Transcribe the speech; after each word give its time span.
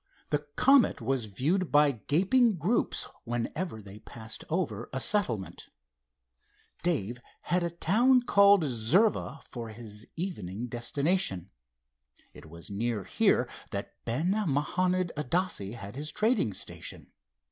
The 0.31 0.39
Comet 0.55 0.99
was 0.99 1.25
viewed 1.27 1.71
by 1.71 1.91
gaping 1.91 2.55
groups 2.57 3.05
whenever 3.23 3.83
they 3.83 3.99
passed 3.99 4.43
over 4.49 4.89
a 4.91 4.99
settlement. 4.99 5.67
Dave 6.81 7.21
had 7.41 7.61
a 7.61 7.69
town 7.69 8.23
called 8.23 8.63
Zirva 8.63 9.43
for 9.43 9.69
his 9.69 10.07
evening 10.15 10.65
destination. 10.69 11.51
It 12.33 12.49
was 12.49 12.71
near 12.71 13.03
here 13.03 13.47
that 13.69 13.93
Ben 14.03 14.31
Mahanond 14.31 15.11
Adasse 15.15 15.75
had 15.75 15.95
his 15.95 16.11
trading 16.11 16.55
station. 16.55 17.11